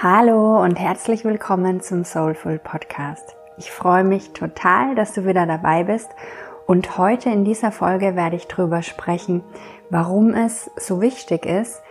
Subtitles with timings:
[0.00, 3.34] Hallo und herzlich willkommen zum Soulful Podcast.
[3.56, 6.08] Ich freue mich total, dass du wieder dabei bist
[6.66, 9.42] und heute in dieser Folge werde ich darüber sprechen,
[9.90, 11.82] warum es so wichtig ist,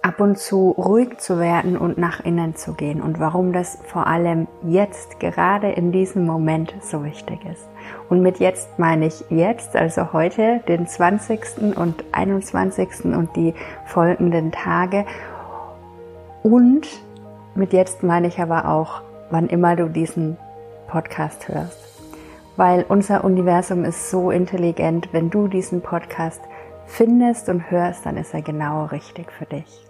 [0.00, 4.06] ab und zu ruhig zu werden und nach innen zu gehen und warum das vor
[4.06, 7.68] allem jetzt, gerade in diesem Moment so wichtig ist.
[8.08, 11.76] Und mit jetzt meine ich jetzt, also heute, den 20.
[11.76, 13.06] und 21.
[13.06, 13.54] und die
[13.86, 15.04] folgenden Tage
[16.44, 16.86] und
[17.54, 20.36] mit jetzt meine ich aber auch, wann immer du diesen
[20.88, 21.78] Podcast hörst.
[22.56, 26.40] Weil unser Universum ist so intelligent, wenn du diesen Podcast
[26.86, 29.86] findest und hörst, dann ist er genau richtig für dich.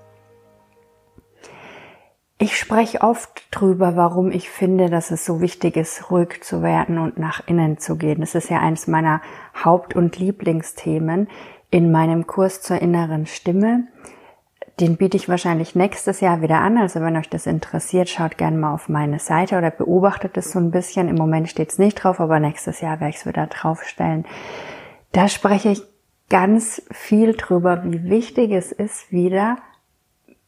[2.43, 6.99] Ich spreche oft drüber, warum ich finde, dass es so wichtig ist, ruhig zu werden
[6.99, 8.21] und nach innen zu gehen.
[8.21, 9.21] Das ist ja eins meiner
[9.63, 11.29] Haupt- und Lieblingsthemen
[11.71, 13.85] in meinem Kurs zur inneren Stimme
[14.81, 16.79] den biete ich wahrscheinlich nächstes Jahr wieder an.
[16.79, 20.59] Also wenn euch das interessiert, schaut gerne mal auf meine Seite oder beobachtet es so
[20.59, 21.09] ein bisschen.
[21.09, 24.25] Im Moment steht es nicht drauf, aber nächstes Jahr werde ich es wieder draufstellen.
[25.13, 25.83] Da spreche ich
[26.29, 29.59] ganz viel drüber, wie wichtig es ist, wieder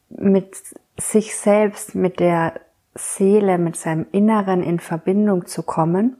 [0.09, 0.57] mit
[0.99, 2.55] sich selbst, mit der
[2.95, 6.17] Seele, mit seinem Inneren in Verbindung zu kommen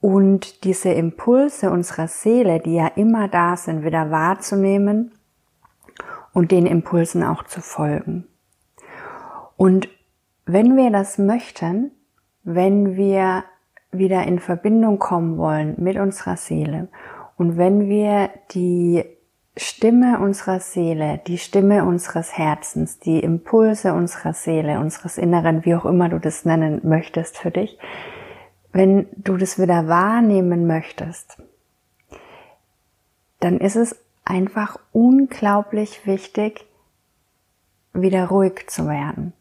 [0.00, 5.12] und diese Impulse unserer Seele, die ja immer da sind, wieder wahrzunehmen
[6.34, 8.26] und den Impulsen auch zu folgen.
[9.56, 9.88] Und
[10.44, 11.92] wenn wir das möchten,
[12.42, 13.44] wenn wir
[13.92, 16.88] wieder in Verbindung kommen wollen mit unserer Seele
[17.36, 19.04] und wenn wir die
[19.56, 25.84] Stimme unserer Seele, die Stimme unseres Herzens, die Impulse unserer Seele, unseres Inneren, wie auch
[25.84, 27.78] immer du das nennen möchtest für dich,
[28.72, 31.40] wenn du das wieder wahrnehmen möchtest,
[33.38, 36.66] dann ist es einfach unglaublich wichtig,
[37.92, 39.32] wieder ruhig zu werden.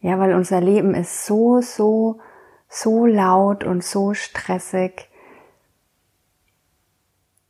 [0.00, 2.20] Ja, weil unser Leben ist so, so,
[2.68, 5.08] so laut und so stressig.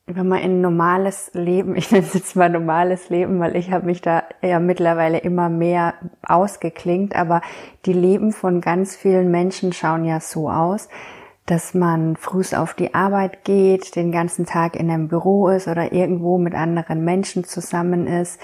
[0.07, 3.73] Wenn man in ein normales Leben, ich nenne es jetzt mal normales Leben, weil ich
[3.73, 7.41] habe mich da ja mittlerweile immer mehr ausgeklingt, aber
[7.87, 10.89] die Leben von ganz vielen Menschen schauen ja so aus,
[11.47, 15.93] dass man frühs auf die Arbeit geht, den ganzen Tag in einem Büro ist oder
[15.93, 18.41] irgendwo mit anderen Menschen zusammen ist.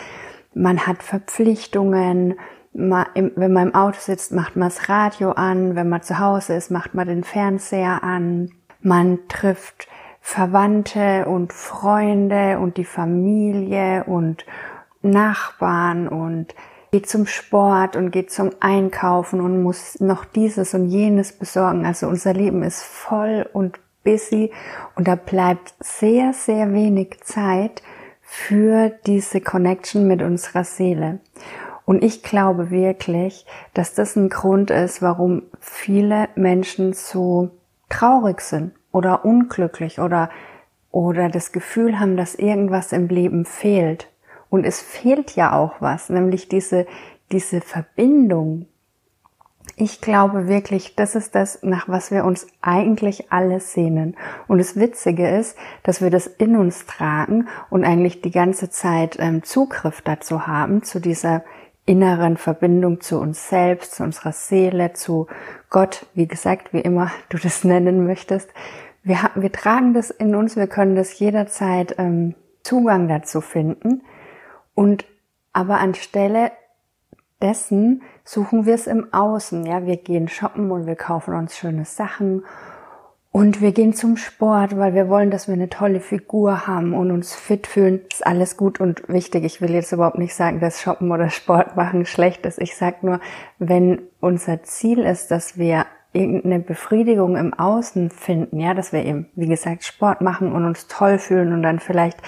[0.54, 2.38] Man hat Verpflichtungen.
[2.72, 5.76] wenn man im Auto sitzt, macht man das Radio an.
[5.76, 8.50] Wenn man zu Hause ist, macht man den Fernseher an.
[8.82, 9.88] Man trifft
[10.20, 14.44] Verwandte und Freunde und die Familie und
[15.02, 16.54] Nachbarn und
[16.90, 21.86] geht zum Sport und geht zum Einkaufen und muss noch dieses und jenes besorgen.
[21.86, 24.50] Also unser Leben ist voll und busy
[24.96, 27.82] und da bleibt sehr, sehr wenig Zeit
[28.22, 31.20] für diese Connection mit unserer Seele.
[31.84, 37.50] Und ich glaube wirklich, dass das ein Grund ist, warum viele Menschen so
[37.88, 40.30] traurig sind oder unglücklich oder,
[40.92, 44.08] oder das Gefühl haben, dass irgendwas im Leben fehlt.
[44.50, 46.86] Und es fehlt ja auch was, nämlich diese,
[47.32, 48.66] diese Verbindung.
[49.76, 54.16] Ich glaube wirklich, das ist das, nach was wir uns eigentlich alle sehnen.
[54.48, 59.16] Und das Witzige ist, dass wir das in uns tragen und eigentlich die ganze Zeit
[59.20, 61.44] ähm, Zugriff dazu haben, zu dieser
[61.86, 65.28] inneren Verbindung zu uns selbst, zu unserer Seele, zu
[65.70, 68.50] Gott, wie gesagt, wie immer du das nennen möchtest.
[69.02, 74.02] Wir, wir tragen das in uns, wir können das jederzeit ähm, Zugang dazu finden.
[74.80, 75.04] Und
[75.52, 76.52] aber anstelle
[77.42, 79.66] dessen suchen wir es im Außen.
[79.66, 82.46] Ja, wir gehen shoppen und wir kaufen uns schöne Sachen
[83.30, 87.10] und wir gehen zum Sport, weil wir wollen, dass wir eine tolle Figur haben und
[87.10, 88.00] uns fit fühlen.
[88.08, 89.44] Das ist alles gut und wichtig.
[89.44, 92.58] Ich will jetzt überhaupt nicht sagen, dass Shoppen oder Sport machen schlecht ist.
[92.58, 93.20] Ich sage nur,
[93.58, 99.26] wenn unser Ziel ist, dass wir irgendeine Befriedigung im Außen finden, ja, dass wir eben,
[99.37, 102.19] wie gesagt, Sport machen und uns toll fühlen und dann vielleicht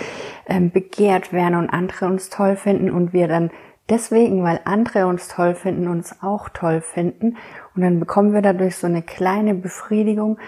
[0.46, 3.50] ähm, begehrt werden und andere uns toll finden und wir dann
[3.90, 7.36] deswegen, weil andere uns toll finden, uns auch toll finden
[7.74, 10.38] und dann bekommen wir dadurch so eine kleine Befriedigung,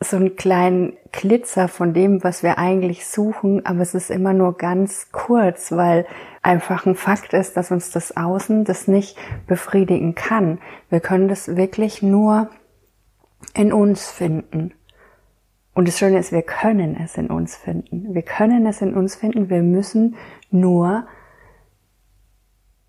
[0.00, 4.56] so einen kleinen Glitzer von dem, was wir eigentlich suchen, aber es ist immer nur
[4.56, 6.06] ganz kurz, weil
[6.40, 9.16] einfach ein Fakt ist, dass uns das Außen das nicht
[9.46, 10.58] befriedigen kann.
[10.88, 12.48] Wir können das wirklich nur
[13.54, 14.74] in uns finden.
[15.74, 18.14] Und das Schöne ist, wir können es in uns finden.
[18.14, 19.48] Wir können es in uns finden.
[19.48, 20.16] Wir müssen
[20.50, 21.06] nur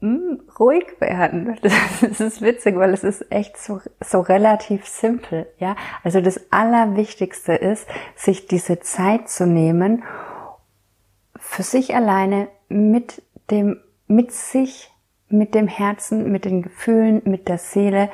[0.01, 1.57] hm, ruhig werden.
[2.01, 5.47] Das ist witzig, weil es ist echt so, so relativ simpel.
[5.59, 10.03] Ja, also das Allerwichtigste ist, sich diese Zeit zu nehmen,
[11.37, 14.93] für sich alleine mit dem, mit sich
[15.33, 18.09] mit dem Herzen, mit den Gefühlen, mit der Seele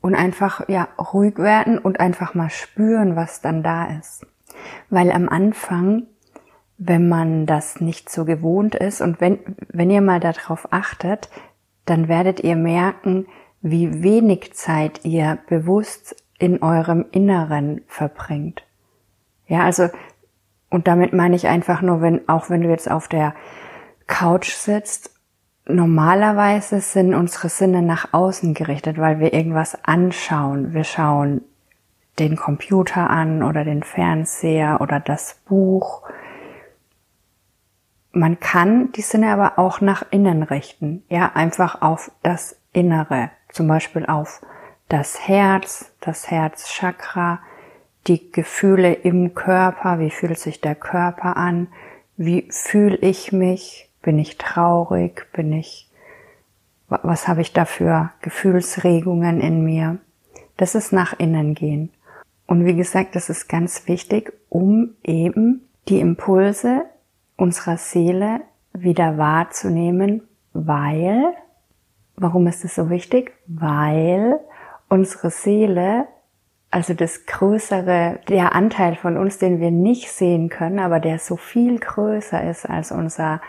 [0.00, 4.26] und einfach, ja, ruhig werden und einfach mal spüren, was dann da ist.
[4.88, 6.04] Weil am Anfang,
[6.78, 9.38] wenn man das nicht so gewohnt ist und wenn,
[9.68, 11.28] wenn ihr mal darauf achtet,
[11.84, 13.26] dann werdet ihr merken,
[13.62, 18.62] wie wenig Zeit ihr bewusst in eurem Inneren verbringt.
[19.46, 19.88] Ja, also,
[20.70, 23.34] und damit meine ich einfach nur, wenn, auch wenn du jetzt auf der
[24.06, 25.19] Couch sitzt,
[25.66, 30.72] normalerweise sind unsere Sinne nach außen gerichtet, weil wir irgendwas anschauen.
[30.74, 31.42] Wir schauen
[32.18, 36.02] den Computer an oder den Fernseher oder das Buch.
[38.12, 41.04] Man kann die Sinne aber auch nach innen richten.
[41.08, 43.30] Ja, einfach auf das Innere.
[43.48, 44.42] Zum Beispiel auf
[44.88, 47.40] das Herz, das Herzchakra,
[48.06, 51.68] die Gefühle im Körper, wie fühlt sich der Körper an,
[52.16, 55.90] wie fühle ich mich, bin ich traurig, bin ich,
[56.88, 59.98] was habe ich da für Gefühlsregungen in mir.
[60.56, 61.90] Das ist nach innen gehen.
[62.46, 66.84] Und wie gesagt, das ist ganz wichtig, um eben die Impulse
[67.36, 68.40] unserer Seele
[68.72, 70.22] wieder wahrzunehmen,
[70.52, 71.34] weil,
[72.16, 73.32] warum ist es so wichtig?
[73.46, 74.40] Weil
[74.88, 76.06] unsere Seele,
[76.70, 81.36] also das größere, der Anteil von uns, den wir nicht sehen können, aber der so
[81.36, 83.40] viel größer ist als unser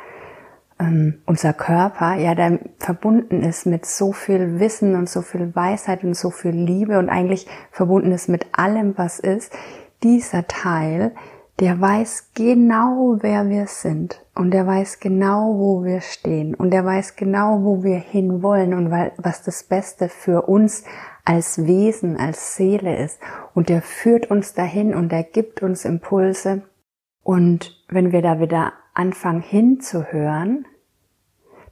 [0.82, 6.04] ähm, unser Körper, ja, der verbunden ist mit so viel Wissen und so viel Weisheit
[6.04, 9.54] und so viel Liebe und eigentlich verbunden ist mit allem, was ist,
[10.02, 11.12] dieser Teil,
[11.60, 16.84] der weiß genau, wer wir sind und der weiß genau, wo wir stehen und der
[16.84, 20.84] weiß genau, wo wir hinwollen und was das Beste für uns
[21.24, 23.20] als Wesen, als Seele ist.
[23.54, 26.64] Und der führt uns dahin und er gibt uns Impulse.
[27.22, 30.66] Und wenn wir da wieder anfangen hinzuhören,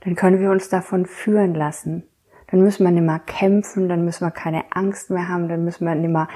[0.01, 2.03] dann können wir uns davon führen lassen.
[2.51, 5.85] Dann müssen wir nicht mehr kämpfen, dann müssen wir keine Angst mehr haben, dann müssen
[5.85, 6.27] wir nicht mehr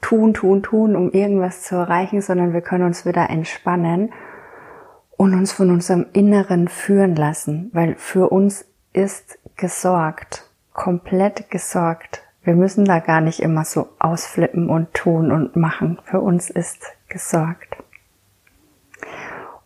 [0.00, 4.12] tun, tun, tun, um irgendwas zu erreichen, sondern wir können uns wieder entspannen
[5.16, 12.22] und uns von unserem Inneren führen lassen, weil für uns ist gesorgt, komplett gesorgt.
[12.42, 15.98] Wir müssen da gar nicht immer so ausflippen und tun und machen.
[16.04, 17.76] Für uns ist gesorgt.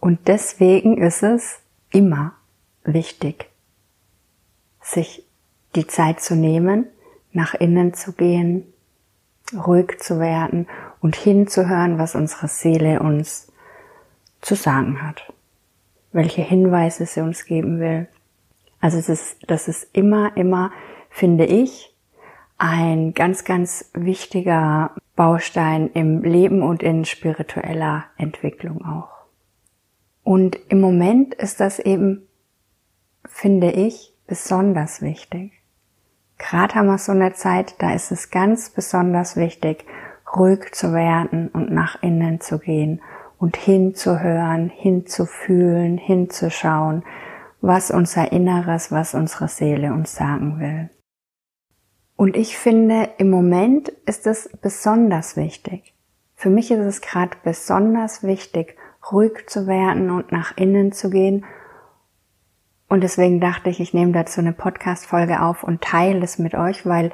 [0.00, 1.60] Und deswegen ist es
[1.92, 2.34] immer
[2.84, 3.50] wichtig,
[4.80, 5.24] sich
[5.74, 6.86] die Zeit zu nehmen,
[7.32, 8.72] nach innen zu gehen,
[9.52, 10.66] ruhig zu werden
[11.00, 13.52] und hinzuhören, was unsere Seele uns
[14.40, 15.32] zu sagen hat,
[16.12, 18.08] welche Hinweise sie uns geben will.
[18.80, 20.70] Also es ist, das ist immer, immer,
[21.10, 21.94] finde ich,
[22.58, 29.10] ein ganz, ganz wichtiger Baustein im Leben und in spiritueller Entwicklung auch.
[30.22, 32.26] Und im Moment ist das eben
[33.26, 35.52] finde ich besonders wichtig.
[36.38, 39.84] Gerade haben wir so eine Zeit, da ist es ganz besonders wichtig,
[40.36, 43.00] ruhig zu werden und nach innen zu gehen
[43.38, 47.04] und hinzuhören, hinzufühlen, hinzuschauen,
[47.60, 50.90] was unser Inneres, was unsere Seele uns sagen will.
[52.16, 55.94] Und ich finde, im Moment ist es besonders wichtig.
[56.34, 58.76] Für mich ist es gerade besonders wichtig,
[59.10, 61.44] ruhig zu werden und nach innen zu gehen
[62.94, 66.86] und deswegen dachte ich, ich nehme dazu eine Podcast-Folge auf und teile es mit euch,
[66.86, 67.10] weil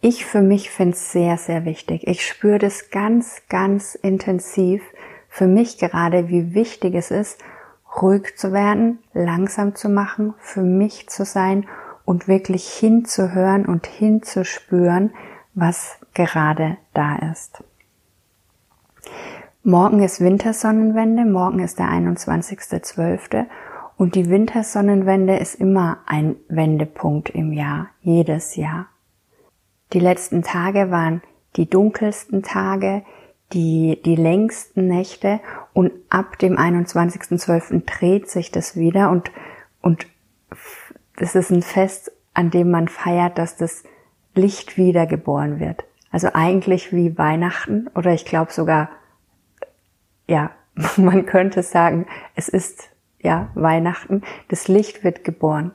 [0.00, 2.06] ich für mich finde es sehr, sehr wichtig.
[2.06, 4.82] Ich spüre das ganz, ganz intensiv
[5.28, 7.44] für mich gerade, wie wichtig es ist,
[8.00, 11.66] ruhig zu werden, langsam zu machen, für mich zu sein
[12.06, 15.12] und wirklich hinzuhören und hinzuspüren,
[15.52, 17.62] was gerade da ist.
[19.62, 23.44] Morgen ist Wintersonnenwende, morgen ist der 21.12.
[23.98, 28.86] Und die Wintersonnenwende ist immer ein Wendepunkt im Jahr, jedes Jahr.
[29.92, 31.20] Die letzten Tage waren
[31.56, 33.02] die dunkelsten Tage,
[33.52, 35.40] die, die längsten Nächte
[35.72, 37.86] und ab dem 21.12.
[37.86, 39.32] dreht sich das wieder und,
[39.82, 40.06] und
[41.16, 43.82] das ist ein Fest, an dem man feiert, dass das
[44.32, 45.84] Licht wiedergeboren wird.
[46.12, 48.90] Also eigentlich wie Weihnachten oder ich glaube sogar,
[50.28, 50.52] ja,
[50.96, 52.90] man könnte sagen, es ist
[53.20, 55.72] ja, Weihnachten, das Licht wird geboren.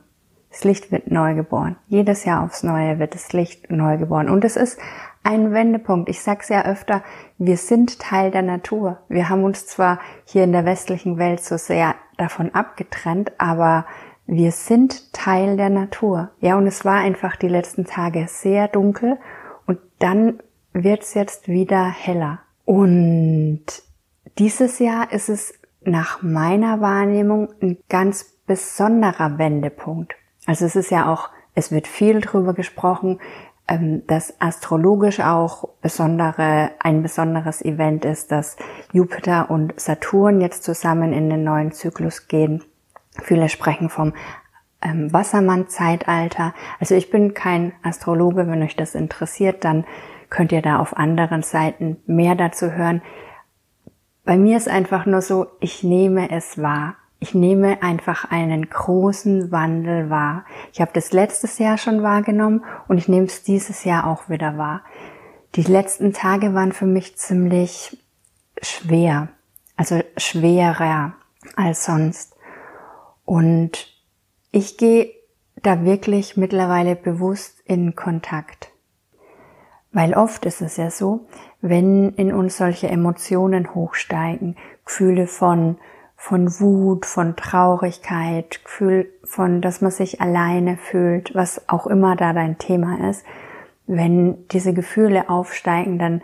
[0.49, 1.77] Das Licht wird neu geboren.
[1.87, 4.29] Jedes Jahr aufs Neue wird das Licht neu geboren.
[4.29, 4.79] Und es ist
[5.23, 6.09] ein Wendepunkt.
[6.09, 7.03] Ich sage ja öfter,
[7.37, 8.99] wir sind Teil der Natur.
[9.09, 13.85] Wir haben uns zwar hier in der westlichen Welt so sehr davon abgetrennt, aber
[14.27, 16.29] wir sind Teil der Natur.
[16.39, 19.17] Ja, und es war einfach die letzten Tage sehr dunkel
[19.65, 20.39] und dann
[20.71, 22.39] wird es jetzt wieder heller.
[22.65, 23.65] Und
[24.37, 25.53] dieses Jahr ist es
[25.85, 30.13] nach meiner Wahrnehmung ein ganz besonderer Wendepunkt.
[30.45, 33.19] Also es ist ja auch Es wird viel drüber gesprochen,
[33.67, 38.57] ähm, dass astrologisch auch besondere, ein besonderes Event ist, dass
[38.91, 42.63] Jupiter und Saturn jetzt zusammen in den neuen Zyklus gehen.
[43.21, 44.13] Viele sprechen vom
[44.81, 46.53] ähm, Wassermann-Zeitalter.
[46.79, 49.85] Also ich bin kein Astrologe, wenn euch das interessiert, dann
[50.29, 53.01] könnt ihr da auf anderen Seiten mehr dazu hören.
[54.25, 56.95] Bei mir ist einfach nur so, ich nehme es wahr.
[57.19, 60.43] Ich nehme einfach einen großen Wandel wahr.
[60.73, 64.57] Ich habe das letztes Jahr schon wahrgenommen und ich nehme es dieses Jahr auch wieder
[64.57, 64.81] wahr.
[65.55, 67.97] Die letzten Tage waren für mich ziemlich
[68.61, 69.29] schwer,
[69.77, 71.13] also schwerer
[71.55, 72.35] als sonst.
[73.23, 73.87] Und
[74.51, 75.13] ich gehe
[75.61, 78.72] da wirklich mittlerweile bewusst in Kontakt.
[79.93, 81.27] Weil oft ist es ja so,
[81.61, 85.77] wenn in uns solche Emotionen hochsteigen, Gefühle von
[86.23, 92.31] von Wut, von Traurigkeit, Gefühl von, dass man sich alleine fühlt, was auch immer da
[92.31, 93.25] dein Thema ist.
[93.87, 96.21] Wenn diese Gefühle aufsteigen, dann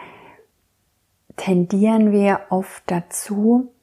[1.36, 3.74] tendieren wir oft dazu,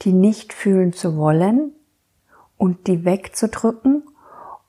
[0.00, 1.72] die nicht fühlen zu wollen
[2.56, 4.04] und die wegzudrücken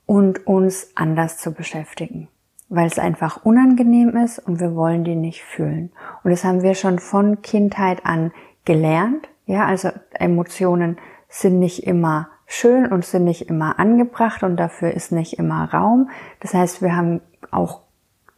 [0.05, 2.27] und uns anders zu beschäftigen,
[2.73, 5.91] weil es einfach unangenehm ist und wir wollen die nicht fühlen.
[6.23, 8.31] Und das haben wir schon von Kindheit an
[8.65, 14.91] gelernt ja, also Emotionen sind nicht immer schön und sind nicht immer angebracht und dafür
[14.91, 16.09] ist nicht immer Raum.
[16.39, 17.81] Das heißt, wir haben auch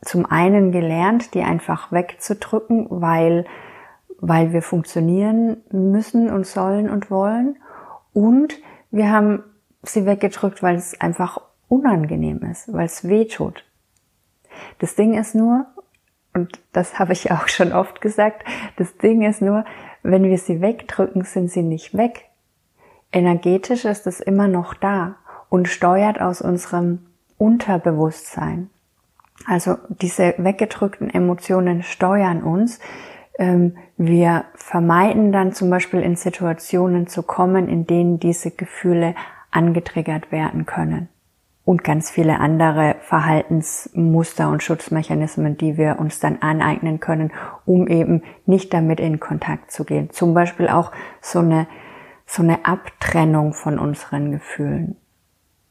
[0.01, 3.45] zum einen gelernt, die einfach wegzudrücken, weil,
[4.19, 7.57] weil wir funktionieren müssen und sollen und wollen.
[8.13, 8.55] Und
[8.91, 9.43] wir haben
[9.83, 13.65] sie weggedrückt, weil es einfach unangenehm ist, weil es weh tut.
[14.79, 15.65] Das Ding ist nur,
[16.33, 18.43] und das habe ich auch schon oft gesagt,
[18.77, 19.65] das Ding ist nur,
[20.03, 22.25] wenn wir sie wegdrücken, sind sie nicht weg.
[23.11, 25.15] Energetisch ist es immer noch da
[25.49, 27.05] und steuert aus unserem
[27.37, 28.69] Unterbewusstsein.
[29.47, 32.79] Also diese weggedrückten Emotionen steuern uns.
[33.37, 39.15] Ähm, wir vermeiden dann zum Beispiel in Situationen zu kommen, in denen diese Gefühle
[39.51, 41.09] angetriggert werden können
[41.65, 47.33] und ganz viele andere Verhaltensmuster und Schutzmechanismen, die wir uns dann aneignen können,
[47.65, 50.11] um eben nicht damit in Kontakt zu gehen.
[50.11, 50.91] Zum Beispiel auch
[51.21, 51.67] so eine,
[52.27, 54.95] so eine Abtrennung von unseren Gefühlen.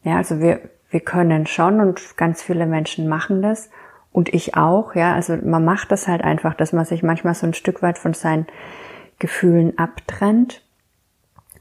[0.03, 0.59] Ja, also wir,
[0.89, 3.69] wir können schon und ganz viele Menschen machen das
[4.11, 7.47] und ich auch, ja, also man macht das halt einfach, dass man sich manchmal so
[7.47, 8.47] ein Stück weit von seinen
[9.17, 10.61] Gefühlen abtrennt,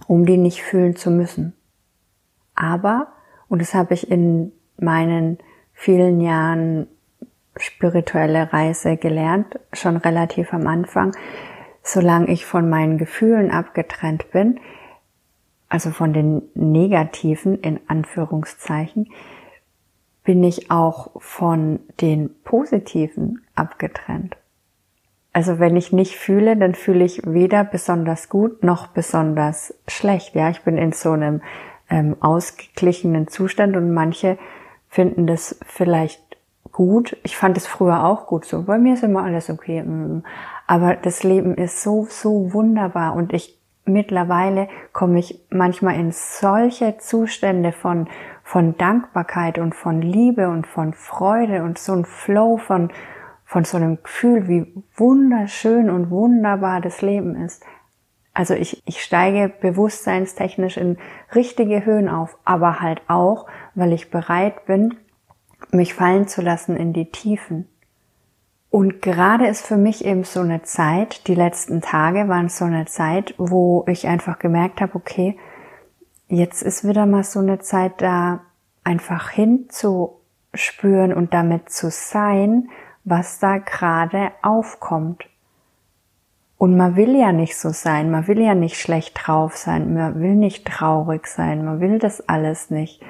[0.08, 1.54] um die nicht fühlen zu müssen.
[2.56, 3.13] Aber
[3.54, 5.38] und das habe ich in meinen
[5.74, 6.88] vielen Jahren
[7.54, 11.16] spirituelle Reise gelernt, schon relativ am Anfang.
[11.80, 14.58] Solange ich von meinen Gefühlen abgetrennt bin,
[15.68, 19.12] also von den negativen in Anführungszeichen,
[20.24, 24.36] bin ich auch von den positiven abgetrennt.
[25.32, 30.34] Also wenn ich nicht fühle, dann fühle ich weder besonders gut noch besonders schlecht.
[30.34, 31.40] Ja, ich bin in so einem
[31.90, 34.38] ähm, ausgeglichenen Zustand und manche
[34.88, 36.20] finden das vielleicht
[36.72, 37.16] gut.
[37.22, 38.62] Ich fand es früher auch gut so.
[38.62, 39.82] Bei mir ist immer alles okay.
[39.82, 40.22] Mm.
[40.66, 46.96] Aber das Leben ist so, so wunderbar und ich mittlerweile komme ich manchmal in solche
[46.98, 48.08] Zustände von,
[48.42, 52.90] von Dankbarkeit und von Liebe und von Freude und so ein Flow von,
[53.44, 57.62] von so einem Gefühl, wie wunderschön und wunderbar das Leben ist.
[58.34, 60.98] Also ich, ich steige bewusstseinstechnisch in
[61.34, 64.96] richtige Höhen auf, aber halt auch, weil ich bereit bin,
[65.70, 67.68] mich fallen zu lassen in die Tiefen.
[68.70, 72.86] Und gerade ist für mich eben so eine Zeit, die letzten Tage waren so eine
[72.86, 75.38] Zeit, wo ich einfach gemerkt habe, okay,
[76.26, 78.40] jetzt ist wieder mal so eine Zeit da,
[78.82, 82.68] einfach hinzuspüren und damit zu sein,
[83.04, 85.24] was da gerade aufkommt.
[86.56, 90.20] Und man will ja nicht so sein, man will ja nicht schlecht drauf sein, man
[90.20, 93.02] will nicht traurig sein, man will das alles nicht.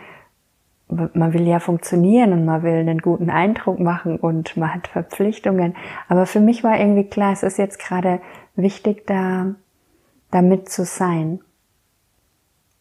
[0.88, 5.74] Man will ja funktionieren und man will einen guten Eindruck machen und man hat Verpflichtungen.
[6.08, 8.20] Aber für mich war irgendwie klar, es ist jetzt gerade
[8.54, 9.54] wichtig, da
[10.30, 11.40] damit zu sein.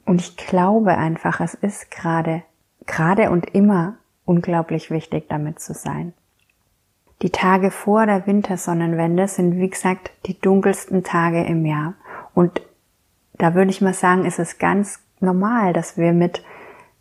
[0.05, 2.43] Und ich glaube einfach, es ist gerade,
[2.85, 6.13] gerade und immer unglaublich wichtig, damit zu sein.
[7.23, 11.95] Die Tage vor der Wintersonnenwende sind, wie gesagt, die dunkelsten Tage im Jahr.
[12.35, 12.61] Und
[13.33, 16.43] da würde ich mal sagen, ist es ganz normal, dass wir mit,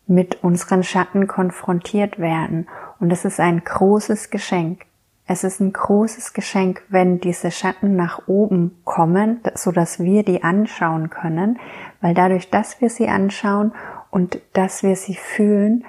[0.06, 2.68] mit unseren Schatten konfrontiert werden.
[3.00, 4.86] Und es ist ein großes Geschenk.
[5.26, 10.42] Es ist ein großes Geschenk, wenn diese Schatten nach oben kommen, so dass wir die
[10.42, 11.58] anschauen können,
[12.00, 13.72] weil dadurch, dass wir sie anschauen
[14.10, 15.84] und dass wir sie fühlen,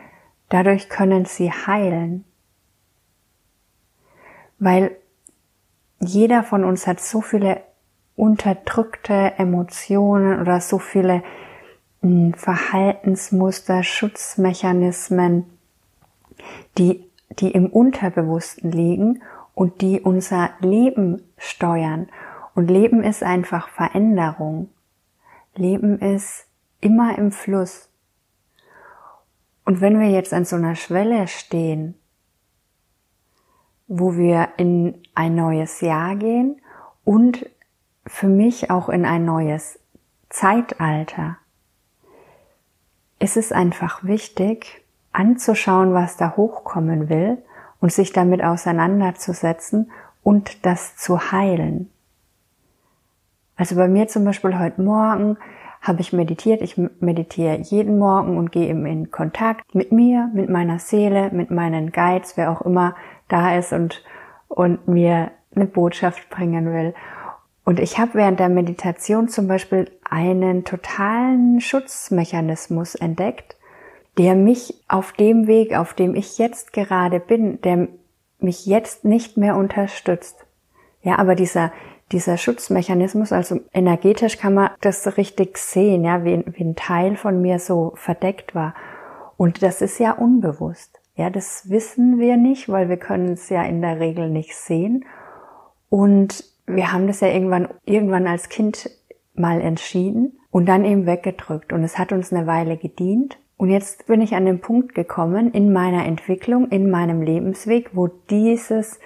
[0.54, 2.26] Dadurch können sie heilen.
[4.64, 4.96] Weil
[6.00, 7.62] jeder von uns hat so viele
[8.16, 11.22] unterdrückte Emotionen oder so viele
[12.00, 15.44] hm, Verhaltensmuster, Schutzmechanismen,
[16.78, 17.04] die,
[17.40, 19.22] die im Unterbewussten liegen
[19.54, 22.08] und die unser Leben steuern.
[22.56, 24.70] Und Leben ist einfach Veränderung.
[25.56, 26.46] Leben ist
[26.80, 27.90] immer im Fluss.
[29.66, 31.96] Und wenn wir jetzt an so einer Schwelle stehen,
[33.88, 36.62] wo wir in ein neues Jahr gehen
[37.04, 37.50] und
[38.06, 39.80] für mich auch in ein neues
[40.30, 41.38] Zeitalter,
[43.20, 47.38] ist es einfach wichtig, anzuschauen, was da hochkommen will
[47.80, 49.92] und sich damit auseinanderzusetzen
[50.24, 51.90] und das zu heilen.
[53.56, 55.38] Also bei mir zum Beispiel heute Morgen
[55.82, 56.62] habe ich meditiert.
[56.62, 61.52] Ich meditiere jeden Morgen und gehe eben in Kontakt mit mir, mit meiner Seele, mit
[61.52, 62.96] meinen Guides, wer auch immer
[63.34, 64.04] da ist und,
[64.48, 66.94] und mir eine Botschaft bringen will.
[67.66, 73.56] Und ich habe während der Meditation zum Beispiel einen totalen Schutzmechanismus entdeckt,
[74.18, 77.88] der mich auf dem Weg, auf dem ich jetzt gerade bin, der
[78.40, 80.46] mich jetzt nicht mehr unterstützt.
[81.02, 81.72] Ja, aber dieser,
[82.12, 87.42] dieser Schutzmechanismus, also energetisch kann man das richtig sehen, ja, wie, wie ein Teil von
[87.42, 88.76] mir so verdeckt war.
[89.38, 91.00] Und das ist ja unbewusst.
[91.16, 95.06] Ja, das wissen wir nicht, weil wir können es ja in der Regel nicht sehen.
[95.90, 98.90] Und wir haben das ja irgendwann, irgendwann als Kind
[99.36, 101.72] mal entschieden und dann eben weggedrückt.
[101.72, 103.38] Und es hat uns eine Weile gedient.
[103.58, 108.08] Und jetzt bin ich an den Punkt gekommen in meiner Entwicklung, in meinem Lebensweg, wo
[108.08, 109.00] dieses,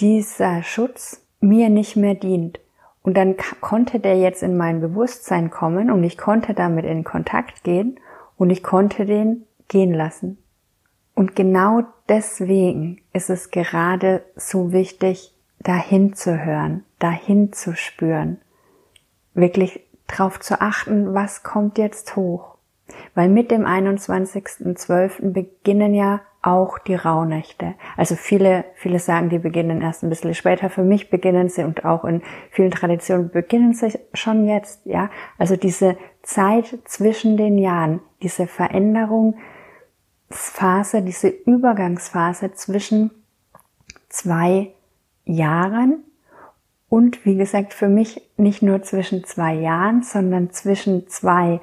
[0.00, 2.60] dieser Schutz mir nicht mehr dient.
[3.02, 7.64] Und dann konnte der jetzt in mein Bewusstsein kommen und ich konnte damit in Kontakt
[7.64, 7.98] gehen
[8.36, 10.36] und ich konnte den gehen lassen.
[11.20, 18.38] Und genau deswegen ist es gerade so wichtig, dahin zu hören, dahin zu spüren,
[19.34, 22.56] wirklich drauf zu achten, was kommt jetzt hoch.
[23.14, 25.32] Weil mit dem 21.12.
[25.32, 27.74] beginnen ja auch die Rauhnächte.
[27.98, 30.70] Also viele, viele sagen, die beginnen erst ein bisschen später.
[30.70, 35.10] Für mich beginnen sie und auch in vielen Traditionen beginnen sie schon jetzt, ja.
[35.36, 38.46] Also diese Zeit zwischen den Jahren, diese
[40.30, 43.10] Veränderungsphase, diese Übergangsphase zwischen
[44.08, 44.72] zwei
[45.24, 46.04] Jahren
[46.88, 51.60] und wie gesagt, für mich nicht nur zwischen zwei Jahren, sondern zwischen zwei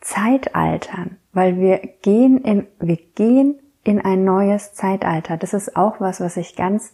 [0.00, 5.36] Zeitaltern, weil wir gehen in, wir gehen in ein neues Zeitalter.
[5.36, 6.92] Das ist auch was, was ich ganz,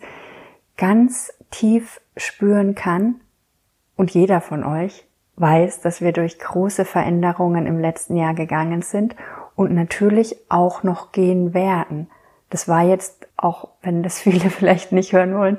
[0.76, 3.20] ganz tief spüren kann.
[3.96, 5.04] Und jeder von euch
[5.36, 9.14] weiß, dass wir durch große Veränderungen im letzten Jahr gegangen sind
[9.56, 12.08] und natürlich auch noch gehen werden.
[12.50, 15.58] Das war jetzt, auch wenn das viele vielleicht nicht hören wollen,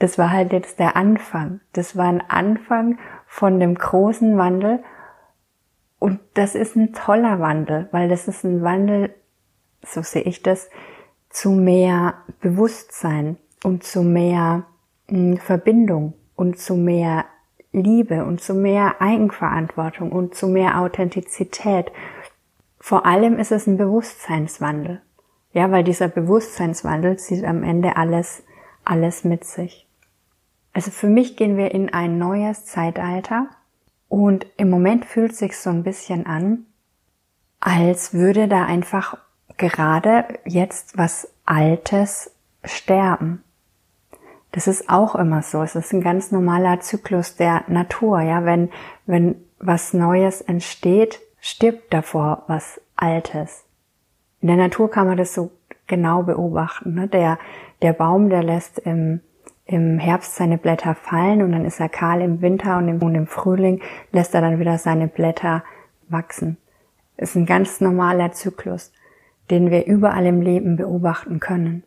[0.00, 1.60] das war halt jetzt der Anfang.
[1.72, 4.82] Das war ein Anfang von dem großen Wandel.
[5.98, 9.14] Und das ist ein toller Wandel, weil das ist ein Wandel,
[9.82, 10.68] so sehe ich das,
[11.30, 14.64] zu mehr Bewusstsein und zu mehr
[15.08, 17.24] hm, Verbindung und zu mehr
[17.72, 21.90] Liebe und zu mehr Eigenverantwortung und zu mehr Authentizität.
[22.86, 25.00] Vor allem ist es ein Bewusstseinswandel.
[25.54, 28.42] Ja, weil dieser Bewusstseinswandel zieht am Ende alles,
[28.84, 29.88] alles mit sich.
[30.74, 33.48] Also für mich gehen wir in ein neues Zeitalter
[34.10, 36.66] und im Moment fühlt sich so ein bisschen an,
[37.58, 39.16] als würde da einfach
[39.56, 42.32] gerade jetzt was Altes
[42.64, 43.42] sterben.
[44.52, 45.62] Das ist auch immer so.
[45.62, 48.20] Es ist ein ganz normaler Zyklus der Natur.
[48.20, 48.68] Ja, wenn,
[49.06, 53.64] wenn was Neues entsteht, stirbt davor was Altes.
[54.40, 55.50] In der Natur kann man das so
[55.86, 56.94] genau beobachten.
[56.94, 57.08] Ne?
[57.08, 57.38] Der,
[57.82, 59.20] der Baum, der lässt im,
[59.66, 63.14] im Herbst seine Blätter fallen und dann ist er kahl im Winter und im, und
[63.14, 65.64] im Frühling lässt er dann wieder seine Blätter
[66.08, 66.56] wachsen.
[67.16, 68.92] Das ist ein ganz normaler Zyklus
[69.50, 71.84] den wir überall im Leben beobachten können.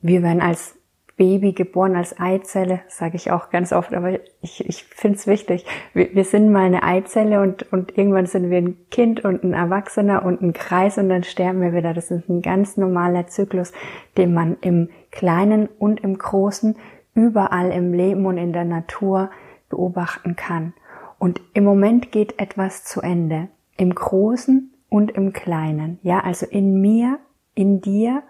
[0.00, 0.76] Wir werden als
[1.16, 5.64] Baby geboren, als Eizelle, sage ich auch ganz oft, aber ich, ich finde es wichtig.
[5.92, 9.52] Wir, wir sind mal eine Eizelle und, und irgendwann sind wir ein Kind und ein
[9.52, 11.94] Erwachsener und ein Kreis und dann sterben wir wieder.
[11.94, 13.72] Das ist ein ganz normaler Zyklus,
[14.16, 16.76] den man im Kleinen und im Großen
[17.14, 19.30] überall im Leben und in der Natur
[19.68, 20.74] beobachten kann.
[21.20, 23.48] Und im Moment geht etwas zu Ende.
[23.76, 26.00] Im Großen und im Kleinen.
[26.02, 27.20] Ja, also in mir,
[27.54, 28.24] in dir,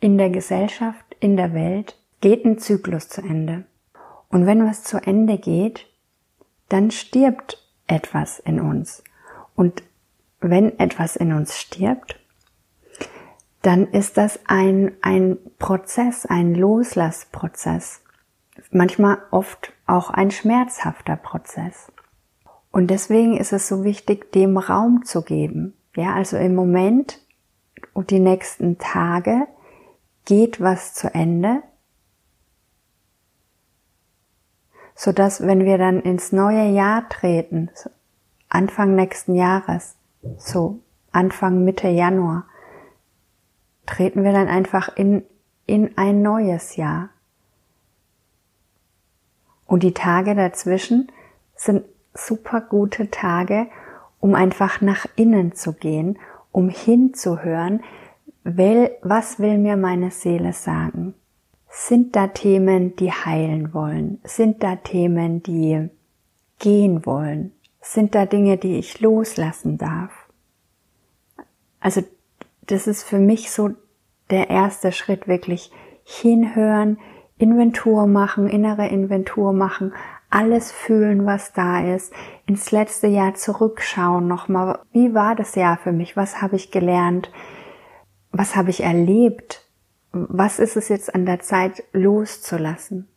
[0.00, 3.64] in der Gesellschaft, in der Welt geht ein Zyklus zu Ende.
[4.30, 5.86] Und wenn was zu Ende geht,
[6.70, 9.04] dann stirbt etwas in uns.
[9.54, 9.82] Und
[10.40, 12.18] wenn etwas in uns stirbt,
[13.60, 18.00] dann ist das ein, ein Prozess, ein Loslassprozess.
[18.70, 21.92] Manchmal oft auch ein schmerzhafter Prozess.
[22.70, 25.74] Und deswegen ist es so wichtig, dem Raum zu geben.
[25.94, 27.20] Ja, also im Moment
[27.92, 29.46] und die nächsten Tage
[30.24, 31.62] geht was zu Ende,
[34.94, 37.70] so dass wenn wir dann ins neue Jahr treten,
[38.48, 39.96] Anfang nächsten Jahres,
[40.38, 40.80] so
[41.12, 42.44] Anfang Mitte Januar,
[43.86, 45.24] treten wir dann einfach in,
[45.66, 47.10] in ein neues Jahr.
[49.66, 51.10] Und die Tage dazwischen
[51.56, 53.66] sind super gute Tage,
[54.20, 56.18] um einfach nach innen zu gehen,
[56.52, 57.82] um hinzuhören,
[58.44, 61.14] was will mir meine Seele sagen?
[61.76, 64.20] Sind da Themen, die heilen wollen?
[64.22, 65.90] Sind da Themen, die
[66.60, 67.50] gehen wollen?
[67.80, 70.12] Sind da Dinge, die ich loslassen darf?
[71.80, 72.02] Also
[72.62, 73.70] das ist für mich so
[74.30, 75.72] der erste Schritt, wirklich
[76.04, 76.98] hinhören,
[77.38, 79.92] Inventur machen, innere Inventur machen,
[80.30, 82.12] alles fühlen, was da ist,
[82.46, 84.78] ins letzte Jahr zurückschauen nochmal.
[84.92, 86.16] Wie war das Jahr für mich?
[86.16, 87.32] Was habe ich gelernt?
[88.30, 89.63] Was habe ich erlebt?
[90.14, 93.08] Was ist es jetzt an der Zeit loszulassen?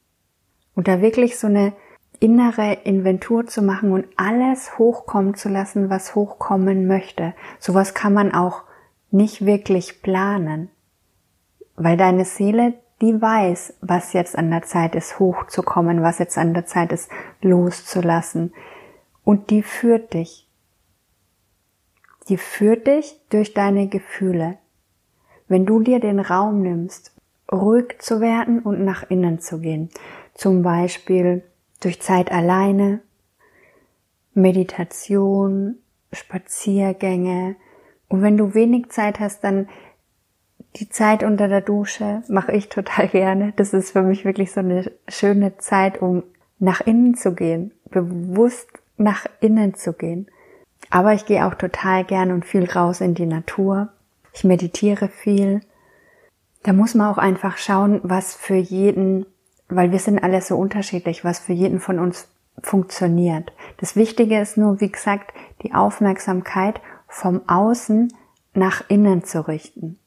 [0.75, 1.73] Und da wirklich so eine
[2.19, 7.33] innere Inventur zu machen und alles hochkommen zu lassen, was hochkommen möchte.
[7.59, 8.63] Sowas kann man auch
[9.11, 10.69] nicht wirklich planen,
[11.75, 16.53] weil deine Seele die weiß, was jetzt an der Zeit ist, hochzukommen, was jetzt an
[16.53, 17.09] der Zeit ist,
[17.41, 18.53] loszulassen.
[19.23, 20.49] Und die führt dich.
[22.27, 24.57] Die führt dich durch deine Gefühle.
[25.47, 27.11] Wenn du dir den Raum nimmst,
[27.51, 29.89] ruhig zu werden und nach innen zu gehen,
[30.33, 31.43] zum Beispiel
[31.79, 33.01] durch Zeit alleine,
[34.33, 35.75] Meditation,
[36.11, 37.55] Spaziergänge,
[38.09, 39.67] und wenn du wenig Zeit hast, dann
[40.77, 43.53] die Zeit unter der Dusche mache ich total gerne.
[43.55, 46.23] Das ist für mich wirklich so eine schöne Zeit, um
[46.59, 50.27] nach innen zu gehen, bewusst nach innen zu gehen.
[50.89, 53.89] Aber ich gehe auch total gern und viel raus in die Natur.
[54.37, 55.61] Ich meditiere viel.
[56.61, 59.25] Da muss man auch einfach schauen, was für jeden,
[59.67, 62.27] weil wir sind alle so unterschiedlich, was für jeden von uns
[62.61, 63.51] funktioniert.
[63.77, 68.13] Das Wichtige ist nur, wie gesagt, die Aufmerksamkeit vom Außen
[68.53, 69.97] nach innen zu richten.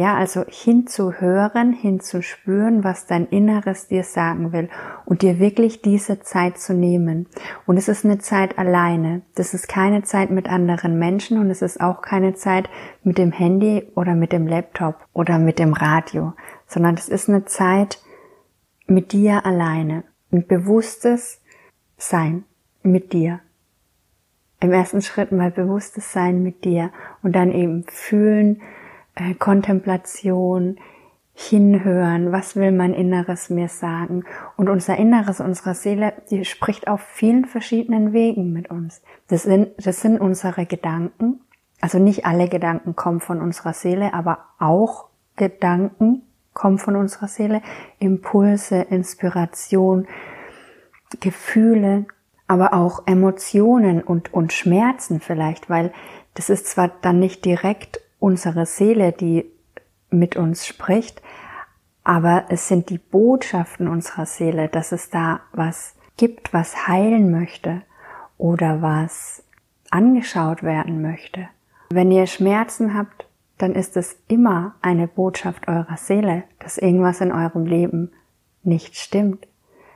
[0.00, 4.70] Ja, also hinzuhören, hinzuspüren, was dein Inneres dir sagen will
[5.04, 7.26] und dir wirklich diese Zeit zu nehmen.
[7.66, 9.20] Und es ist eine Zeit alleine.
[9.34, 12.70] Das ist keine Zeit mit anderen Menschen und es ist auch keine Zeit
[13.04, 16.32] mit dem Handy oder mit dem Laptop oder mit dem Radio,
[16.66, 18.00] sondern es ist eine Zeit
[18.86, 20.04] mit dir alleine.
[20.32, 21.42] Ein bewusstes
[21.98, 22.44] Sein
[22.82, 23.40] mit dir.
[24.60, 26.90] Im ersten Schritt mal bewusstes Sein mit dir
[27.22, 28.62] und dann eben fühlen,
[29.14, 30.78] äh, Kontemplation,
[31.48, 34.24] hinhören, was will mein Inneres mir sagen.
[34.56, 39.00] Und unser Inneres, unsere Seele, die spricht auf vielen verschiedenen Wegen mit uns.
[39.28, 41.40] Das sind, das sind unsere Gedanken.
[41.80, 47.62] Also nicht alle Gedanken kommen von unserer Seele, aber auch Gedanken kommen von unserer Seele.
[47.98, 50.06] Impulse, Inspiration,
[51.20, 52.04] Gefühle,
[52.48, 55.92] aber auch Emotionen und, und Schmerzen vielleicht, weil
[56.34, 59.50] das ist zwar dann nicht direkt unsere Seele, die
[60.10, 61.20] mit uns spricht,
[62.04, 67.82] aber es sind die Botschaften unserer Seele, dass es da was gibt, was heilen möchte
[68.38, 69.42] oder was
[69.90, 71.48] angeschaut werden möchte.
[71.90, 73.26] Wenn ihr Schmerzen habt,
[73.58, 78.12] dann ist es immer eine Botschaft eurer Seele, dass irgendwas in eurem Leben
[78.62, 79.46] nicht stimmt.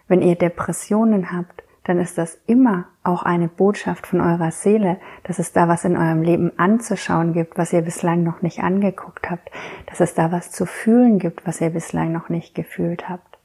[0.07, 5.39] Wenn ihr Depressionen habt, dann ist das immer auch eine Botschaft von eurer Seele, dass
[5.39, 9.51] es da was in eurem Leben anzuschauen gibt, was ihr bislang noch nicht angeguckt habt,
[9.87, 13.39] dass es da was zu fühlen gibt, was ihr bislang noch nicht gefühlt habt.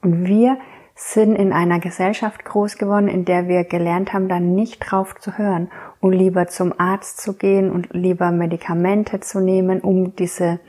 [0.00, 0.58] Und wir
[0.94, 5.36] sind in einer Gesellschaft groß geworden, in der wir gelernt haben, da nicht drauf zu
[5.36, 10.60] hören und lieber zum Arzt zu gehen und lieber Medikamente zu nehmen, um diese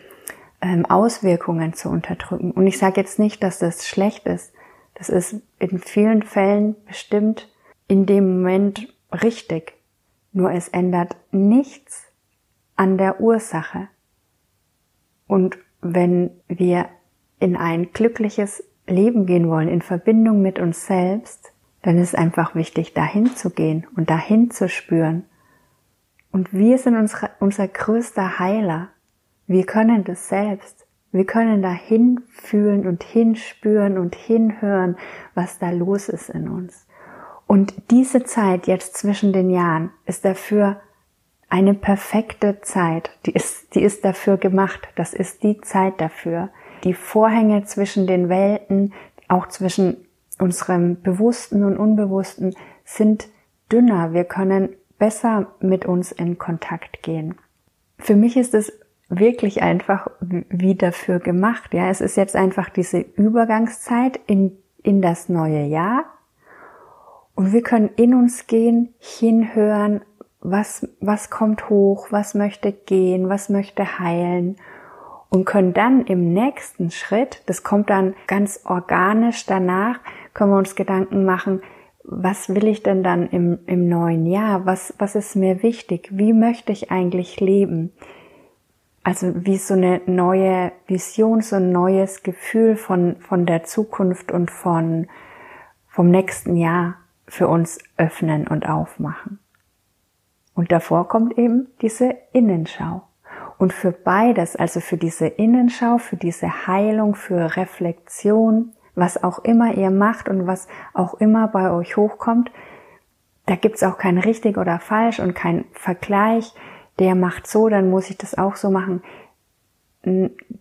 [0.61, 2.51] ähm, Auswirkungen zu unterdrücken.
[2.51, 4.54] Und ich sage jetzt nicht, dass das schlecht ist.
[4.95, 7.49] Das ist in vielen Fällen bestimmt
[7.87, 9.73] in dem Moment richtig.
[10.31, 12.11] Nur es ändert nichts
[12.75, 13.87] an der Ursache.
[15.27, 16.89] Und wenn wir
[17.39, 22.93] in ein glückliches Leben gehen wollen, in Verbindung mit uns selbst, dann ist einfach wichtig,
[22.93, 25.25] dahin zu gehen und dahin zu spüren.
[26.31, 28.89] Und wir sind unsere, unser größter Heiler.
[29.47, 30.87] Wir können das selbst.
[31.11, 34.97] Wir können da hinfühlen und hinspüren und hinhören,
[35.33, 36.85] was da los ist in uns.
[37.47, 40.81] Und diese Zeit jetzt zwischen den Jahren ist dafür
[41.49, 43.11] eine perfekte Zeit.
[43.25, 44.87] Die ist, die ist dafür gemacht.
[44.95, 46.49] Das ist die Zeit dafür.
[46.83, 48.93] Die Vorhänge zwischen den Welten,
[49.27, 49.97] auch zwischen
[50.39, 53.29] unserem Bewussten und Unbewussten, sind
[53.71, 54.13] dünner.
[54.13, 57.35] Wir können besser mit uns in Kontakt gehen.
[57.97, 58.73] Für mich ist es
[59.09, 61.73] wirklich einfach wie dafür gemacht.
[61.73, 66.05] Ja, es ist jetzt einfach diese Übergangszeit in, in das neue Jahr.
[67.35, 70.01] Und wir können in uns gehen, hinhören,
[70.39, 74.57] was, was kommt hoch, was möchte gehen, was möchte heilen
[75.35, 79.99] und können dann im nächsten Schritt, das kommt dann ganz organisch danach,
[80.33, 81.61] können wir uns Gedanken machen,
[82.03, 84.65] was will ich denn dann im, im neuen Jahr?
[84.65, 86.09] Was, was ist mir wichtig?
[86.11, 87.91] Wie möchte ich eigentlich leben?
[89.05, 94.49] Also wie so eine neue Vision, so ein neues Gefühl von, von der Zukunft und
[94.49, 95.05] von,
[95.87, 96.95] vom nächsten Jahr
[97.27, 99.37] für uns öffnen und aufmachen.
[100.55, 103.03] Und davor kommt eben diese Innenschau.
[103.59, 109.75] Und für beides, also für diese Innenschau, für diese Heilung, für Reflexion, was auch immer
[109.75, 112.51] ihr macht und was auch immer bei euch hochkommt,
[113.45, 116.55] da gibt's auch kein richtig oder falsch und kein Vergleich,
[116.99, 119.03] der macht so, dann muss ich das auch so machen.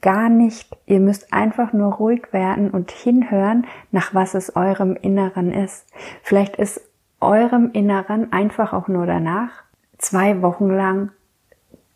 [0.01, 0.75] Gar nicht.
[0.87, 5.87] Ihr müsst einfach nur ruhig werden und hinhören, nach was es eurem Inneren ist.
[6.23, 6.81] Vielleicht ist
[7.21, 9.51] eurem Inneren einfach auch nur danach,
[9.99, 11.11] zwei Wochen lang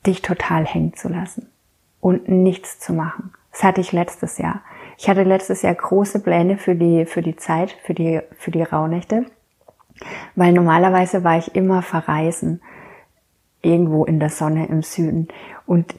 [0.07, 1.51] dich total hängen zu lassen
[2.01, 3.33] und nichts zu machen.
[3.53, 4.63] Das hatte ich letztes Jahr.
[4.97, 8.63] Ich hatte letztes Jahr große Pläne für die, für die Zeit, für die, für die
[8.63, 9.27] Rauhnächte,
[10.35, 12.61] weil normalerweise war ich immer verreisen,
[13.69, 15.29] irgendwo in der Sonne im Süden.
[15.67, 15.95] Und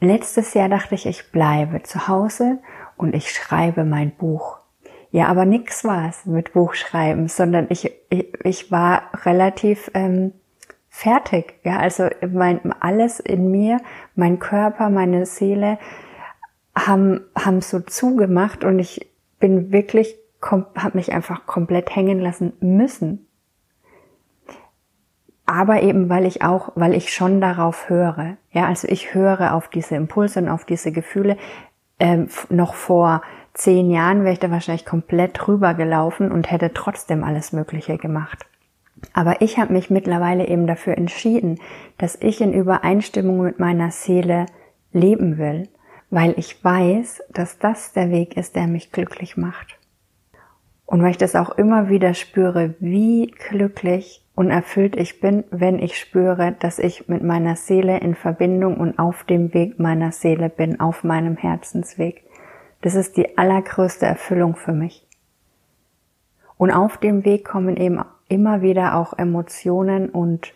[0.00, 2.58] letztes Jahr dachte ich, ich bleibe zu Hause
[2.96, 4.58] und ich schreibe mein Buch.
[5.10, 10.32] Ja, aber nix war es mit Buchschreiben, sondern ich, ich, ich war relativ ähm,
[10.88, 11.60] fertig.
[11.64, 13.78] Ja, also mein, alles in mir,
[14.14, 15.78] mein Körper, meine Seele,
[16.74, 19.06] haben, haben so zugemacht und ich
[19.38, 23.26] bin wirklich, habe mich einfach komplett hängen lassen müssen.
[25.44, 28.36] Aber eben, weil ich auch, weil ich schon darauf höre.
[28.52, 31.36] Ja, also ich höre auf diese Impulse und auf diese Gefühle.
[31.98, 33.22] Ähm, noch vor
[33.54, 38.46] zehn Jahren wäre ich da wahrscheinlich komplett drüber gelaufen und hätte trotzdem alles Mögliche gemacht.
[39.12, 41.58] Aber ich habe mich mittlerweile eben dafür entschieden,
[41.98, 44.46] dass ich in Übereinstimmung mit meiner Seele
[44.92, 45.68] leben will
[46.12, 49.78] weil ich weiß, dass das der Weg ist, der mich glücklich macht.
[50.84, 55.78] Und weil ich das auch immer wieder spüre, wie glücklich und erfüllt ich bin, wenn
[55.78, 60.48] ich spüre, dass ich mit meiner Seele in Verbindung und auf dem Weg meiner Seele
[60.48, 62.24] bin, auf meinem Herzensweg.
[62.80, 65.06] Das ist die allergrößte Erfüllung für mich.
[66.56, 70.54] Und auf dem Weg kommen eben immer wieder auch Emotionen und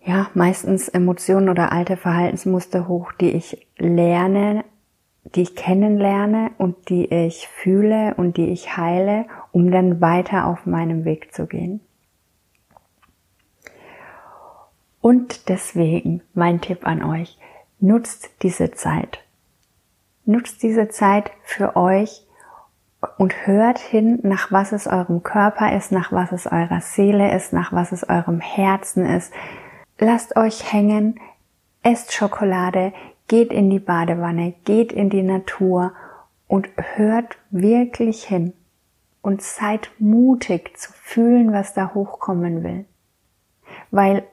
[0.00, 4.64] ja, meistens Emotionen oder alte Verhaltensmuster hoch, die ich lerne
[5.24, 10.66] die ich kennenlerne und die ich fühle und die ich heile, um dann weiter auf
[10.66, 11.80] meinem Weg zu gehen.
[15.04, 17.36] Und deswegen mein Tipp an euch,
[17.78, 19.18] nutzt diese Zeit.
[20.24, 22.26] Nutzt diese Zeit für euch
[23.18, 27.52] und hört hin, nach was es eurem Körper ist, nach was es eurer Seele ist,
[27.52, 29.30] nach was es eurem Herzen ist.
[29.98, 31.20] Lasst euch hängen,
[31.82, 32.94] esst Schokolade,
[33.28, 35.92] geht in die Badewanne, geht in die Natur
[36.48, 38.54] und hört wirklich hin
[39.20, 42.86] und seid mutig zu fühlen, was da hochkommen will.
[43.90, 44.24] Weil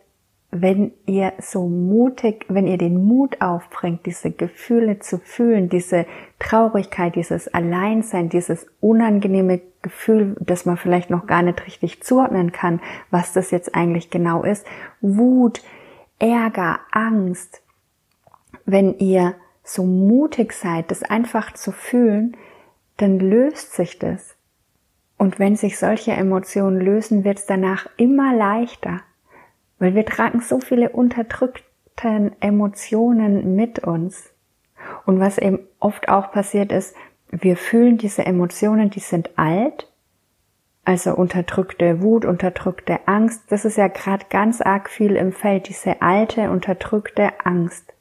[0.51, 6.05] wenn ihr so mutig, wenn ihr den Mut aufbringt, diese Gefühle zu fühlen, diese
[6.39, 12.81] Traurigkeit, dieses Alleinsein, dieses unangenehme Gefühl, das man vielleicht noch gar nicht richtig zuordnen kann,
[13.09, 14.67] was das jetzt eigentlich genau ist,
[14.99, 15.61] Wut,
[16.19, 17.63] Ärger, Angst,
[18.65, 22.35] wenn ihr so mutig seid, das einfach zu fühlen,
[22.97, 24.35] dann löst sich das.
[25.17, 29.01] Und wenn sich solche Emotionen lösen, wird es danach immer leichter,
[29.81, 34.31] weil wir tragen so viele unterdrückte Emotionen mit uns.
[35.07, 36.95] Und was eben oft auch passiert ist,
[37.31, 39.91] wir fühlen diese Emotionen, die sind alt,
[40.85, 46.03] also unterdrückte Wut, unterdrückte Angst, das ist ja gerade ganz arg viel im Feld, diese
[46.03, 47.91] alte, unterdrückte Angst.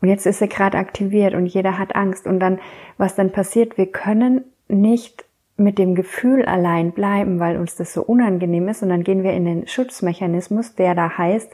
[0.00, 2.26] Und jetzt ist sie gerade aktiviert und jeder hat Angst.
[2.26, 2.60] Und dann,
[2.96, 8.02] was dann passiert, wir können nicht mit dem Gefühl allein bleiben, weil uns das so
[8.02, 8.82] unangenehm ist.
[8.82, 11.52] Und dann gehen wir in den Schutzmechanismus, der da heißt,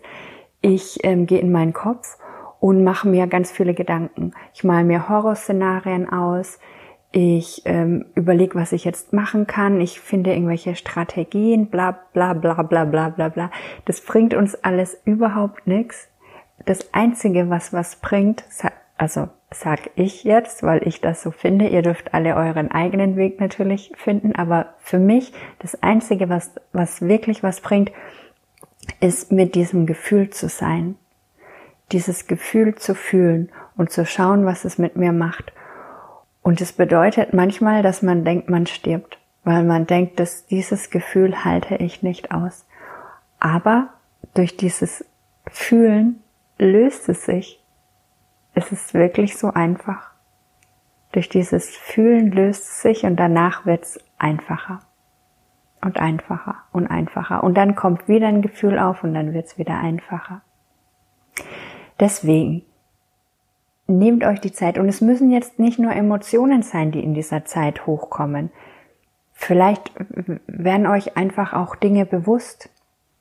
[0.63, 2.19] ich ähm, gehe in meinen Kopf
[2.61, 4.33] und mache mir ganz viele Gedanken.
[4.55, 6.59] Ich male mir Horrorszenarien aus.
[7.13, 9.81] Ich ähm, überlege, was ich jetzt machen kann.
[9.81, 13.51] Ich finde irgendwelche Strategien, bla bla bla bla bla bla bla.
[13.87, 16.09] Das bringt uns alles überhaupt nichts,
[16.67, 18.45] das Einzige, was was bringt,
[19.01, 23.41] also sag ich jetzt, weil ich das so finde, ihr dürft alle euren eigenen Weg
[23.41, 27.93] natürlich finden, aber für mich das Einzige, was, was wirklich was bringt,
[29.01, 30.97] ist mit diesem Gefühl zu sein.
[31.93, 35.51] Dieses Gefühl zu fühlen und zu schauen, was es mit mir macht.
[36.43, 41.43] Und es bedeutet manchmal, dass man denkt, man stirbt, weil man denkt, dass dieses Gefühl
[41.43, 42.67] halte ich nicht aus.
[43.39, 43.95] Aber
[44.35, 45.07] durch dieses
[45.51, 46.23] Fühlen
[46.59, 47.60] löst es sich.
[48.61, 50.11] Es ist wirklich so einfach.
[51.13, 54.81] Durch dieses Fühlen löst es sich und danach wird es einfacher
[55.81, 57.43] und einfacher und einfacher.
[57.43, 60.43] Und dann kommt wieder ein Gefühl auf und dann wird es wieder einfacher.
[61.99, 62.63] Deswegen
[63.87, 67.47] nehmt euch die Zeit und es müssen jetzt nicht nur Emotionen sein, die in dieser
[67.47, 68.51] Zeit hochkommen.
[69.33, 69.91] Vielleicht
[70.47, 72.69] werden euch einfach auch Dinge bewusst.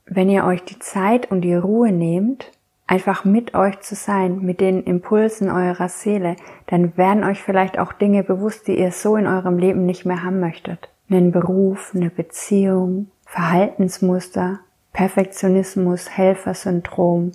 [0.05, 2.51] Wenn ihr euch die Zeit und die Ruhe nehmt,
[2.89, 7.93] einfach mit euch zu sein, mit den Impulsen eurer Seele, dann werden euch vielleicht auch
[7.93, 10.89] Dinge bewusst, die ihr so in eurem Leben nicht mehr haben möchtet.
[11.07, 17.33] Einen Beruf, eine Beziehung, Verhaltensmuster, Perfektionismus, Helfersyndrom,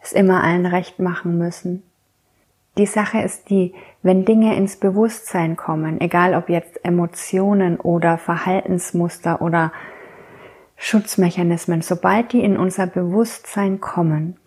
[0.00, 1.82] es immer allen recht machen müssen.
[2.78, 9.42] Die Sache ist die, wenn Dinge ins Bewusstsein kommen, egal ob jetzt Emotionen oder Verhaltensmuster
[9.42, 9.70] oder
[10.76, 14.38] Schutzmechanismen, sobald die in unser Bewusstsein kommen,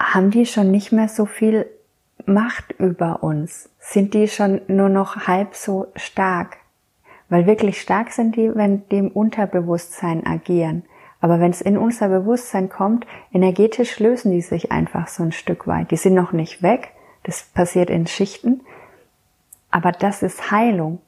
[0.00, 1.66] haben die schon nicht mehr so viel
[2.26, 3.68] Macht über uns?
[3.78, 6.56] Sind die schon nur noch halb so stark?
[7.28, 10.84] Weil wirklich stark sind die, wenn die im Unterbewusstsein agieren.
[11.20, 15.66] Aber wenn es in unser Bewusstsein kommt, energetisch lösen die sich einfach so ein Stück
[15.66, 15.90] weit.
[15.90, 16.92] Die sind noch nicht weg.
[17.22, 18.62] Das passiert in Schichten.
[19.70, 21.00] Aber das ist Heilung.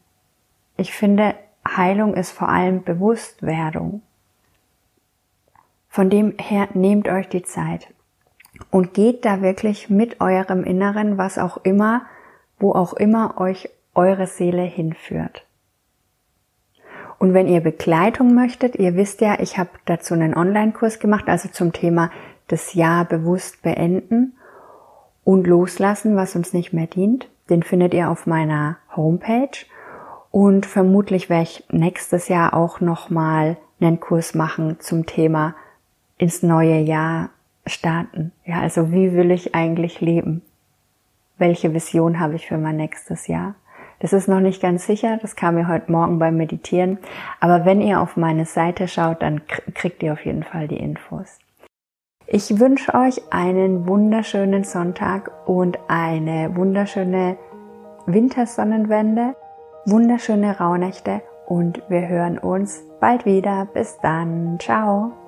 [0.77, 1.35] Ich finde,
[1.67, 4.03] Heilung ist vor allem Bewusstwerdung.
[5.89, 7.89] Von dem her nehmt euch die Zeit
[8.71, 12.03] und geht da wirklich mit eurem Inneren, was auch immer,
[12.59, 15.47] wo auch immer euch eure Seele hinführt.
[17.19, 21.49] Und wenn ihr Begleitung möchtet, ihr wisst ja, ich habe dazu einen Online-Kurs gemacht, also
[21.49, 22.11] zum Thema
[22.49, 24.35] das Jahr bewusst beenden
[25.23, 27.29] und loslassen, was uns nicht mehr dient.
[27.49, 29.67] Den findet ihr auf meiner Homepage.
[30.31, 35.55] Und vermutlich werde ich nächstes Jahr auch nochmal einen Kurs machen zum Thema
[36.19, 37.31] ins neue Jahr
[37.67, 38.33] starten.
[38.45, 40.43] Ja, also wie will ich eigentlich leben?
[41.39, 43.55] Welche Vision habe ich für mein nächstes Jahr?
[44.01, 46.99] Das ist noch nicht ganz sicher, das kam mir heute Morgen beim Meditieren.
[47.39, 49.43] Aber wenn ihr auf meine Seite schaut, dann
[49.75, 51.39] kriegt ihr auf jeden Fall die Infos.
[52.27, 57.37] Ich wünsche euch einen wunderschönen Sonntag und eine wunderschöne
[58.07, 59.37] Wintersonnenwende,
[59.87, 63.69] wunderschöne Rauhnächte und wir hören uns bald wieder.
[63.73, 64.59] Bis dann.
[64.61, 65.22] Ciao.